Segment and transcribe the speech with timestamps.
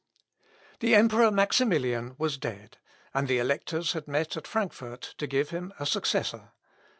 [0.79, 2.79] ]The Emperor Maximilian was dead,
[3.13, 6.53] and the electors had met at Frankfort to give him a successor.